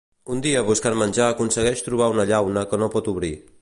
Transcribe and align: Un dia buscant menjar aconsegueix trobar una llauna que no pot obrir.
Un 0.35 0.39
dia 0.45 0.63
buscant 0.69 0.97
menjar 1.01 1.27
aconsegueix 1.35 1.87
trobar 1.91 2.11
una 2.17 2.29
llauna 2.35 2.69
que 2.73 2.85
no 2.85 2.93
pot 2.99 3.17
obrir. 3.17 3.37